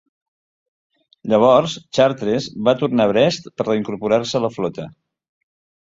[1.33, 4.93] Llavors, Chartres va tornar a Brest per reincorporar-se a la flota.